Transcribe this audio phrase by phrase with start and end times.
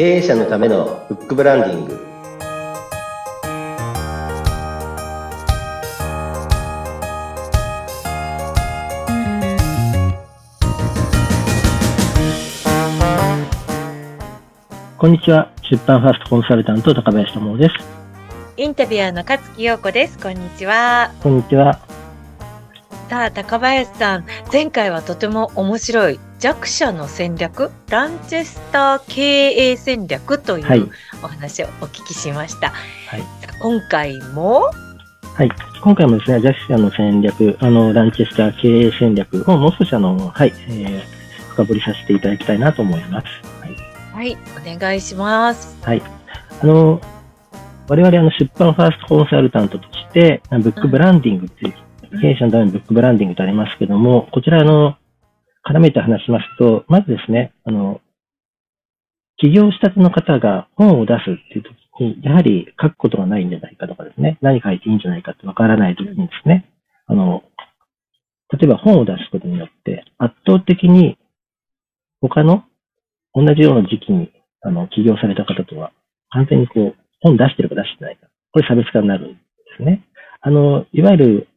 [0.00, 2.00] 経営者のためのフックブランディング
[14.96, 15.52] こんにちは。
[15.70, 17.74] 出版ファーストコンサルタント高林智です。
[18.56, 20.18] インタビュアーの勝木陽子です。
[20.18, 21.12] こんにちは。
[21.22, 21.78] こんにちは。
[23.10, 29.20] さあ、高林さん、前回はとても面白い弱者の戦略、ランチェスター経
[29.50, 30.90] 営戦略という
[31.22, 32.70] お話をお聞きしました。
[32.70, 33.22] はい、
[33.60, 34.62] 今回も
[35.34, 35.50] はい。
[35.82, 41.00] 今回もですね、弱者の戦略、あの、ランチェスター経営戦略をもう少しあの、はい、えー、
[41.50, 43.26] 深掘りさせていただきたいなと思います。
[44.14, 45.76] はい、お願いします。
[45.82, 46.02] はい。
[46.62, 47.02] あの、
[47.86, 51.74] 我々あの出版ファーストコンサルタントとして、ブックブランディングっていう、
[52.12, 54.96] うん、経営者のためのブックブランディングとありますけども、こちらあの、
[55.68, 58.00] 絡めて話しますと、まずですね、あの、
[59.36, 66.70] 起業したての方が本を出すっていう時に、やはり書くことがないんじゃないかとかですね、何書いていいんじゃないかってわからない時にですね、
[67.06, 67.42] あの、
[68.52, 71.16] 例えば本を出すことによって、圧倒的に
[72.20, 72.64] 他の
[73.34, 74.32] 同じような時期に、
[74.62, 75.92] あの、起業された方とは、
[76.30, 78.26] 完全にこう、本出してるか出してないか。
[78.52, 79.38] これ差別化になるんで
[79.76, 80.04] すね。
[80.40, 81.48] あの、いわゆる、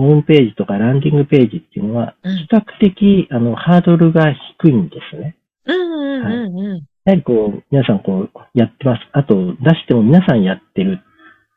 [0.00, 5.36] ホームページとかランディングページっていうのは、比較的、あの、ハードルが低いんですね。
[5.66, 9.00] うんうんうんやはりこう、皆さんこう、やってます。
[9.12, 11.00] あと、出しても皆さんやってる。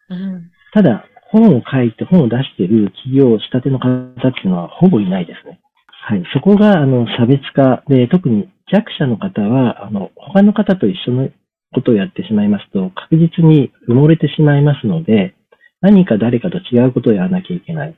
[0.10, 5.60] うん、ただ、本を書いて本を出してる企業、仕立ての方っていうのはほぼいないですね。
[6.06, 6.24] はい。
[6.34, 11.30] そこが、あの、差別化で、特に弱者の方は、あの、他の方と一緒の
[11.74, 15.36] ことをやってしまいますと、確実に埋もれてしまいますので、
[15.82, 17.96] 何か誰かと違うことをやらなきゃいけない。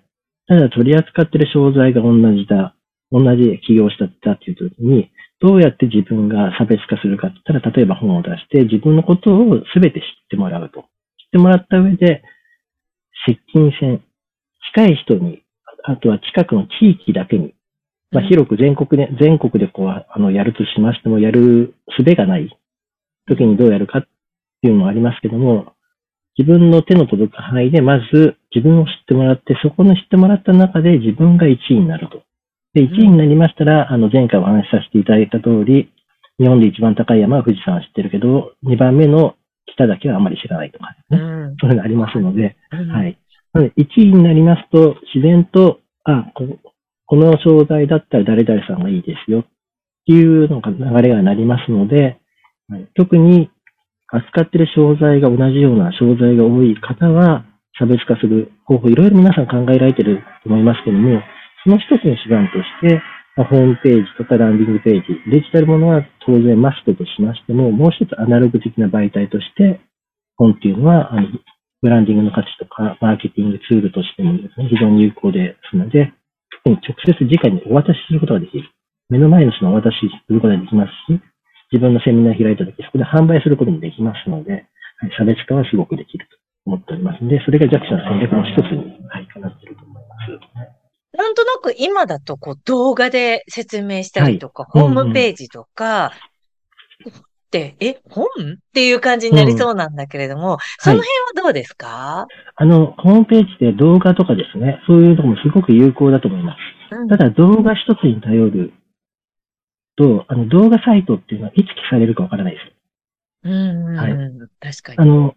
[0.48, 2.76] ただ取り扱っている商材が同じだ、
[3.12, 10.82] 同じ起業したっていう時に、どうやって自分が差別化するかって言ったら、例えば本を出して自分のことを全て知ってもらうと。
[10.82, 10.86] 知っ
[11.32, 12.24] てもらった上で、
[13.28, 14.04] 接近戦、
[14.74, 15.44] 近い人に、
[15.84, 17.54] あとは近くの地域だけに
[18.16, 22.50] まあ、広く全国で、全国でこう、あの、やるとしましても、やる術がない
[23.28, 24.02] 時にどうやるかっ
[24.62, 25.74] ていうのもありますけども、
[26.38, 32.24] 自分の手の届く範囲で、まず自分を知ってもらって、そこの知ってもらった中で自分が1位になると。
[32.74, 35.92] で、1位になりましたら、あの、前回お話しさせていただいた通り、
[36.38, 39.36] 日本で一番高い山は富士山は知ってるけど、2番目の
[39.66, 43.18] 北だけはあまり知らないとか、ね、うん、そういうのがありますので、うん、はい。
[43.54, 46.46] なので、1位になりますと、自然と、あ、こ
[47.08, 49.44] この商材だったら誰々さんがいいですよっ
[50.06, 52.20] ていうのが流れがなりますので、
[52.96, 53.50] 特に
[54.16, 57.46] 扱っている商材が同じような商材が多い方は、
[57.78, 61.22] 差別化する方法、いろいろ皆さん考えられていると思いますけども、
[61.64, 63.02] その一つの手段として、
[63.36, 69.82] ホームページとかランディングページ、デジタルものは当然マストとしましても、もう一つアナログ的な媒体として、
[70.38, 71.28] 本っていうのは、あの
[71.82, 76.14] ブランディングの価値とか、マーケティングツールとしてもですね、非常に有効ですので、
[76.64, 78.70] 特に直接直にお渡しすることができる。
[79.10, 81.20] 目の前の人のお渡しすることができますし、
[81.72, 84.66] 自分のセミナー開いたとき、そこで販売することもできますので、はい、
[85.18, 87.24] 差別化はすごくできると思っております。
[87.24, 91.18] ので、それが弱者の戦略の一つに、はい、なっていると思います。
[91.18, 96.12] なんとなく今だとこう動画で説明したりとか、はい、ホームページとか、
[97.06, 97.22] うんうん、
[97.56, 98.26] て、え、本？
[98.26, 106.56] っていう感じになりそうなんだけれども、うん、その辺はどうですか、はい、あの、ホームページで動画とかですね、そういうのもすごく有効だと思いま
[106.92, 106.96] す。
[106.96, 108.74] うん、ただ動画一つに頼る
[109.98, 112.76] と、あの、動画サイトっていうのはいつ消されるかわからないです。
[113.44, 114.12] うん、はい。
[114.60, 115.10] 確かに。
[115.10, 115.36] あの、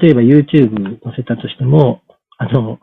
[0.00, 2.02] 例えば YouTube 載せたとしても、
[2.36, 2.78] あの、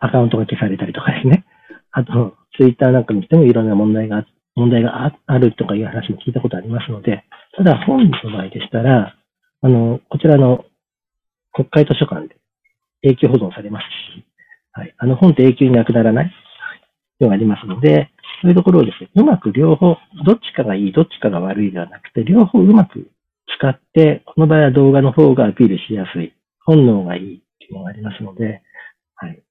[0.00, 1.44] アカウントが消されたりとかですね。
[1.90, 4.26] あと、Twitter なんかにしてもいろんな問題が
[4.58, 7.24] 問題があるとかいう話も聞いたことありますので、
[7.56, 9.14] ただ本の場合でしたら、
[9.62, 10.64] あの、こちらの
[11.52, 12.36] 国会図書館で
[13.02, 13.84] 永久保存されます
[14.18, 14.24] し、
[14.72, 14.94] はい。
[14.98, 16.32] あの本って永久になくならない
[17.20, 18.10] のがありますので、
[18.42, 23.10] そういうところをですね、うまく両方、どっちかがいい、どっちかが悪いではなくて、両方うまく
[23.58, 26.32] 使って、この場合は動画の方がアピールしやすい、
[26.64, 28.62] 本能がいいっていうのがありますので、
[29.16, 29.42] はい。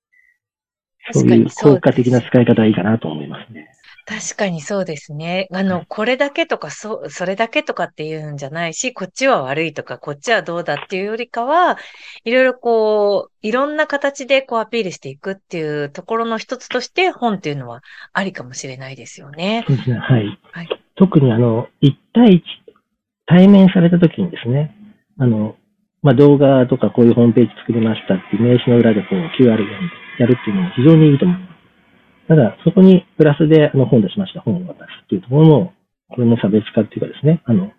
[1.11, 3.76] そういう効果的な使い方がいいかなと思いますね。
[4.07, 5.49] 確かにそうですね。
[5.51, 11.77] あの、これだけとか、そ、それだけとかっていうんじゃないし、こっちは悪いとか、こっちはどうだっていうよりかは、
[12.23, 17.81] いろいろこう、いろんな形でこうアピールしていくっていうところの一つとして本っていうのは
[18.13, 19.65] ありかもしれないですよね。
[19.67, 19.97] そうですね。
[19.97, 20.39] はい。
[20.53, 22.41] はい、特にあの、1対1、
[23.25, 24.73] 対面された時にですね、
[25.19, 25.57] あの、
[26.01, 31.46] まあ、動画とかこういうホームページ作りましたっていう名刺の裏でこう QR やるっていうのも非常にいいと思います。
[32.27, 35.73] ただ、そこにプラスであの本出しました、本を渡すっていうところの、
[36.09, 37.71] これの差別化っていうかですね、あの、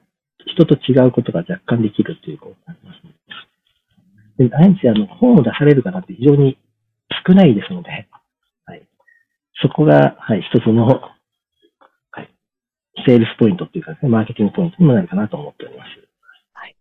[0.47, 4.49] 人と違うことが若干できるということになりますので。
[4.49, 6.57] で、毎日あの、本を出される方って非常に
[7.27, 8.09] 少ないですので、
[8.65, 8.83] はい。
[9.61, 12.29] そこが、はい、一つの、はい、
[13.07, 15.89] セールスポイントっていうかですね、マーケティングポイントにもなるかなと思っております。
[16.55, 16.77] はい。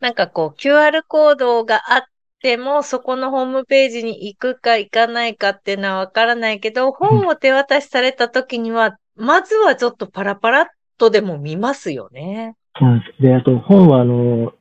[0.00, 2.02] なんかこう、QR コードがあっ
[2.44, 10.66] ても、そこのホームページに行くか行かないかっていうのはわからないけど、本を手渡しされた時には、まずはちょっとパラパラっ
[10.98, 12.54] とでも見ますよね。
[12.78, 13.22] そうです。
[13.22, 14.52] で、あと本は、あの、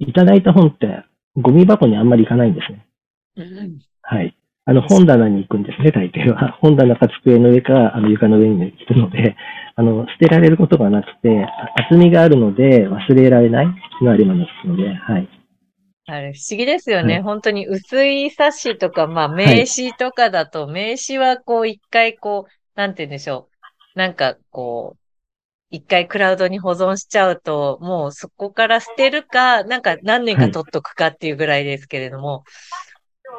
[0.00, 1.02] いただいた本って、
[1.38, 2.86] ゴミ箱にあんまり行かないんですね。
[3.36, 4.36] うん、はい。
[4.66, 6.58] あの、本棚に行くんですね、大抵は。
[6.60, 9.34] 本棚か机の上か、あの、床の上に行くので、
[9.76, 11.46] あの、捨てられることがなくて、
[11.88, 13.68] 厚みがあるので、忘れられない
[14.02, 15.28] のありますので、はい。
[16.06, 17.14] あれ、不思議ですよね。
[17.14, 23.48] はい、本当に薄い冊子とか、まあ、名刺とかだと、はい、名刺はこう、一回こう、なんて言うんでしょ
[23.94, 23.98] う。
[23.98, 25.06] なんか、こう、
[25.70, 32.42] 一回クラウドに保存しちゃうと、もうそこから捨てるか、なんか何年か取っとくかっていうぐらいですけれども、はい、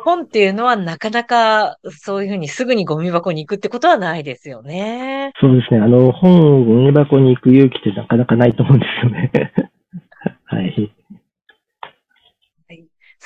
[0.04, 5.32] 本っていうのはなかなかそういうふうにすぐにゴミ箱に行くってことはないですよね。
[5.40, 5.80] そうですね。
[5.80, 9.32] あの、本、ゴミ箱に行く勇気ってなかなかないと思うんですよね。
[10.46, 10.97] はい。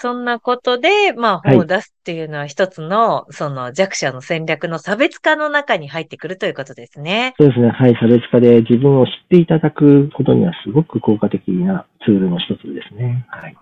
[0.02, 7.36] そんなことで、まあ、本を出すっていうのは一つの、はい、その弱者の戦略の差別化の中に入ってくるということですね。
[7.38, 7.70] そうですね。
[7.70, 7.96] はい。
[8.02, 13.28] 差別化で自分を知っていただくことにはすごく効果的なツールの一つですね。
[13.30, 13.56] はい。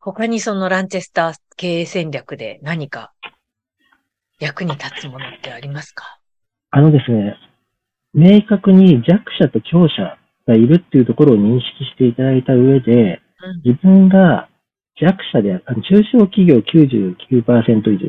[0.00, 3.12] 他にそのランチェスター経営戦略で何か
[4.40, 6.18] 役に立つものってありますか？
[6.70, 7.36] あのですね、
[8.14, 14.48] 明確に弱者と強者がいるっていうところを認識していただいた上で、うん、自分が
[15.00, 18.08] 弱者である、中小企業99%以上、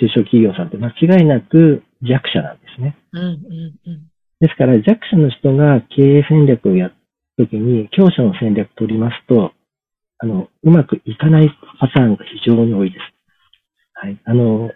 [0.00, 2.96] 中小企業さんって間違いなく弱者なんですね。
[3.12, 4.10] うんうんうん、
[4.40, 6.94] ですから弱者の人が経営戦略をやる
[7.36, 9.52] ときに強者の戦略を取りますと、
[10.18, 11.50] あの、うまくいかない
[11.80, 13.02] パターンが非常に多いです。
[13.94, 14.18] はい。
[14.24, 14.70] あの、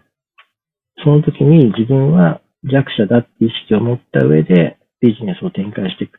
[1.03, 6.19] その時に自分は弱者だって意識を持った上でビジネスを展開していく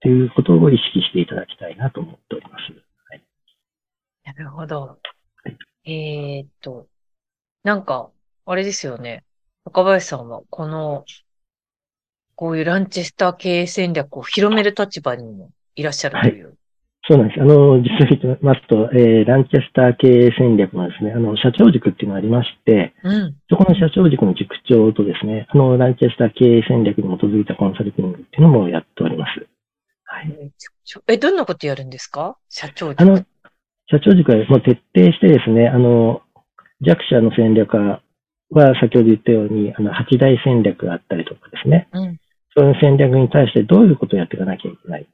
[0.00, 2.89] ということを意識していただきたいなと思っております。
[4.36, 4.98] なるほど。
[5.84, 6.86] えー、っと、
[7.64, 8.10] なんか、
[8.46, 9.24] あれですよね。
[9.64, 11.04] 若林さんは、この、
[12.36, 16.46] こういうランチェスター経営戦略を広める立場にもいらっしゃるという。
[16.46, 16.56] はい、
[17.08, 17.40] そうなんです。
[17.40, 29.46] あの、実際言ってますと、えー、ランチェスター経営戦略はですね、あの、社長塾っていうのがありまして、うん、そこの社長塾の塾長とですね、あの、ランチェスター経営戦略に基づいたコンサルティングっていうのもやっております。
[30.04, 30.52] はい。
[31.06, 32.36] え、どんなことやるんですか？
[32.48, 33.00] 社長塾。
[33.00, 33.24] あの、
[33.90, 36.22] 社長塾はもう徹底してですね、あの、
[36.80, 38.02] 弱者の戦略は、
[38.80, 41.88] 先ほど言ったように、あの、八大戦略があったりとかですね。
[41.92, 42.18] うん、
[42.56, 45.06] そういう戦略に対してどういうことをやっていかなきゃいけない。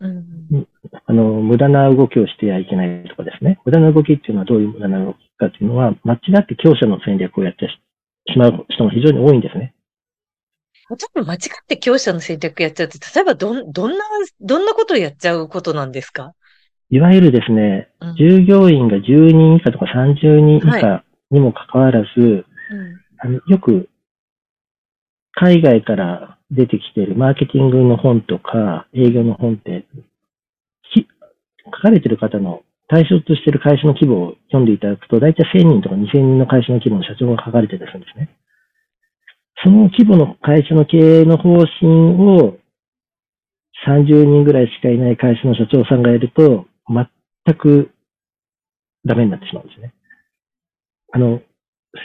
[0.00, 0.66] うん、
[1.06, 3.58] あの、無駄な動きをしてはいけないとかですね。
[3.64, 7.68] 無駄な動きっていうのはどういう無駄な動きかっていうのは、間違って強者の戦略をやって
[8.32, 9.74] しまう人も非常に多いんですね。
[10.88, 13.98] 多分間違って強者の戦略やっちゃうって、例えばどん、どんな、
[14.40, 16.34] どんなことをやっちゃうことなんですか？
[16.90, 22.44] いわゆるですね、うん、従業員が10人以下とか30人以下にもかかわらず、はいうん、
[23.18, 23.88] あのよく
[25.32, 29.86] 海外から出てきているマーケティングの本とか営業の本って、
[31.64, 38.28] 書かれている方の対象としている会社の規模を読んでいただくと、大体1000人とか2000人の会社の規模の社長が書かれてるんですね。
[39.62, 41.68] その規模の会社の経営の方針
[42.18, 42.58] を
[43.86, 47.90] 30人ぐらいしかいない会社の社長さんがやると、全く
[49.06, 49.94] ダメになってしまうんですね。
[51.12, 51.40] あの、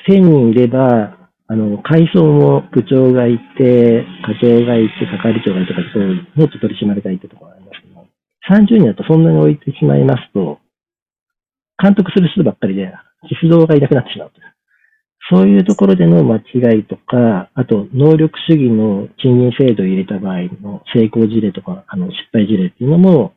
[0.08, 8.08] 1000人いれば、あの、階層も部長がいて、課長がいて、係長がいて、そう、もっと取り締まりがいてとかありますけど、
[8.50, 10.60] 30人だとそんなに置いてしまいますと、
[11.82, 12.92] 監督する人ばっかりで、
[13.44, 14.42] 実動がいなくなってしまうと。
[15.32, 23.34] そういうところでの間違いとか、あと、能力主義の賃金制度を入れた場合の成功事例とか、あの、失敗事例っていうのも、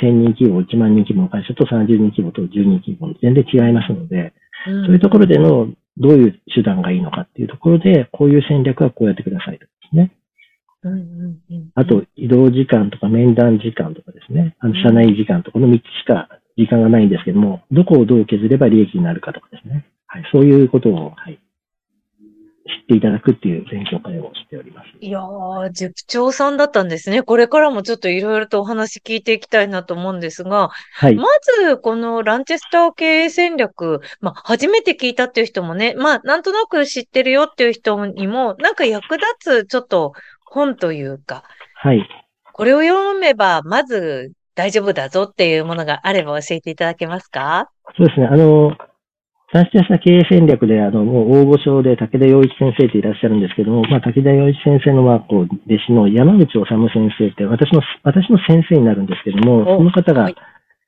[0.00, 4.32] 1000人規模、1万人規模の会社と30人規模と10人規模全然違いますので、
[4.66, 5.68] うん、そういうところでの
[5.98, 10.12] どういう手段がいいのかっていうところで、こういう戦略はこうやってくださいですね。
[10.84, 11.00] うんうん
[11.50, 19.86] うん、あと、移動時間とか面談時間とかですね、あの、社内時間とかの3つしか時間がないんですけども、どこをどう削れば利益になるかとかですね。
[20.06, 21.38] はい、そういうことを、はい、
[22.64, 24.88] 知っていただくっていう勉強会をしております。
[25.00, 27.22] いやー、塾長さんだったんですね。
[27.22, 31.16] これからもちょっといろいろとお話聞いていきたいなと思うんですが、はい。
[31.16, 31.24] ま
[31.66, 40.12] ず、このランチェスター経営戦略、まあ、初めて聞いたっていう人もね、まあ、なんとなく知ってるよっていう人にも、なんか役立つ、ちょっと
[40.44, 41.42] 本というか、
[41.74, 42.08] はい。
[42.52, 47.70] これを読めば、まず大丈夫だぞっていうものがあれば教えていただけますか？
[47.96, 48.26] そうですね。
[48.26, 48.76] あの、断
[49.52, 55.52] 出した経営戦略で、あの、もう大御所で武田洋一先生っていらっしゃるんですけども、まあ、武田洋一先生の、まあ、こう、弟
[55.86, 60.30] 子の山口治先生って、私の、私の先生になるんですけども、その方が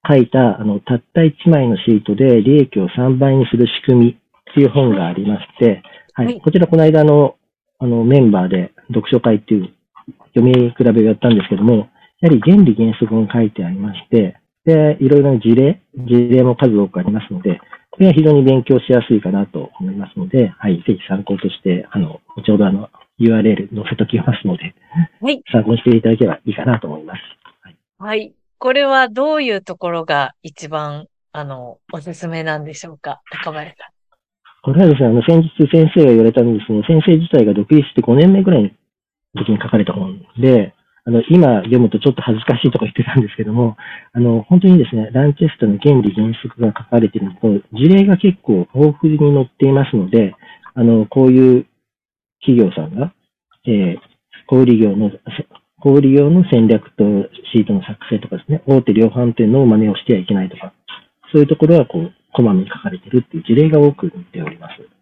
[0.08, 5.82] 書いた、あの、たった1枚のシートで利益を3倍にする仕組みっていう本がありまして、
[6.14, 6.26] はい。
[6.26, 7.36] はい、こちら、この間の、
[7.78, 9.68] あの、メンバーで読書会っていう
[10.34, 11.88] 読み比べをやったんですけども、
[12.20, 17.60] やはり原理原則が書いてありまして、で、いろいろな事例、事例も数多くありますので、
[17.94, 24.74] これは非常に勉強しやすいかなと思いますので、はい、ぜひ参考として、あの、後ほどあの、URL 載せときますので、
[25.22, 25.40] はい。
[25.52, 27.20] 参考にしていただければいいかなと思います。
[27.62, 27.76] はい。
[27.98, 28.34] はい。
[28.58, 33.20] これはどういうところが一番、あの、おすすめなんでしょうか？
[33.30, 33.94] 高林さん。
[34.64, 40.74] これはですね、あの、先日先生が言われたんですね、先生自体が独立して5年目ぐらいの時に書かれた本で、
[41.06, 43.76] あの、今読むとちょっと恥ずかしいとか言ってたんですけども、
[44.12, 50.34] あの、本当にですね、ランチェストの原理原則が書かれているのと、事例が結構豊富に載っていますので、
[50.74, 51.66] あの、こういう
[52.40, 53.12] 企業さんが、
[53.66, 53.98] えー、
[54.46, 55.10] 小売業の、
[55.80, 57.04] 小売業の戦略と
[57.52, 60.72] シートの作成とかですね、大手量販店の真似をしてはいけないとか、
[61.32, 64.93] そういうところはこう、こまめに書かれているっていう事例が多く載っております。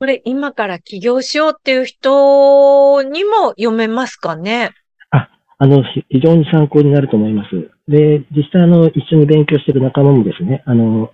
[0.00, 4.70] これ今から起業しようっていう人にも読めますかね？
[5.10, 5.28] あ、
[5.58, 7.50] あの、非常に参考になると思います。
[7.88, 11.10] で、実際あの、一緒に勉強している仲間もですね、あの、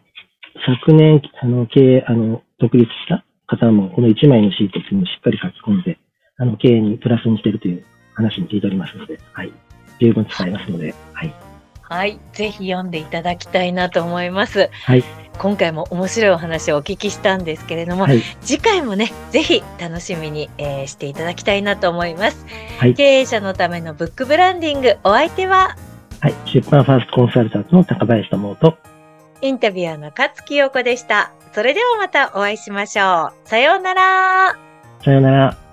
[0.66, 5.98] 昨年、あの、経営、あの、独立した方も、この1枚のシートっていうのをしっかり書き込んで、
[6.36, 9.52] あの、経営にプラスにしているという話も聞いておりますので、はい。
[9.98, 11.53] 十分使えますので、はい。
[11.88, 12.18] はい。
[12.32, 14.70] ぜひ読んでいただきたいなと思います。
[14.72, 15.04] はい。
[15.38, 22.46] 今回も面白いお話をお聞きしたんですけれども、はい、次回もね、ぜひ楽しみに、えー、していただきたいなと思います、
[22.78, 22.94] はい。
[22.94, 25.76] 経営者のためのブックブランディング、お相手は
[26.20, 26.34] はい。
[26.46, 28.78] 出版ファーストコンサルタントの高林智と、
[29.42, 31.32] インタビュアーの勝木陽子でした。
[31.52, 33.48] それではまたお会いしましょう。
[33.48, 34.56] さようなら。
[35.02, 35.63] さようなら。